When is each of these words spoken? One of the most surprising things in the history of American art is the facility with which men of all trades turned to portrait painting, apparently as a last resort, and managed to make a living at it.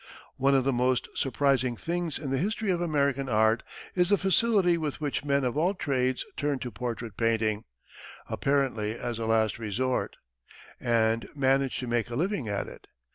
One 0.37 0.55
of 0.55 0.63
the 0.63 0.73
most 0.73 1.09
surprising 1.13 1.75
things 1.77 2.17
in 2.17 2.31
the 2.31 2.39
history 2.39 2.71
of 2.71 2.81
American 2.81 3.29
art 3.29 3.61
is 3.93 4.09
the 4.09 4.17
facility 4.17 4.75
with 4.75 4.99
which 4.99 5.23
men 5.23 5.43
of 5.43 5.55
all 5.55 5.75
trades 5.75 6.25
turned 6.35 6.63
to 6.63 6.71
portrait 6.71 7.15
painting, 7.17 7.65
apparently 8.27 8.93
as 8.97 9.19
a 9.19 9.27
last 9.27 9.59
resort, 9.59 10.15
and 10.79 11.29
managed 11.35 11.79
to 11.81 11.87
make 11.87 12.09
a 12.09 12.15
living 12.15 12.47
at 12.49 12.65
it. 12.65 12.87